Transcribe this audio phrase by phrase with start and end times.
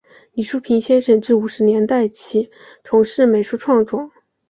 [0.33, 2.49] 李叔平先生自五十年代起
[2.83, 4.09] 从事美术创作。